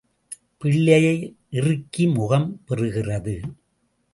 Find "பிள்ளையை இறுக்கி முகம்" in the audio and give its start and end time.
0.57-2.49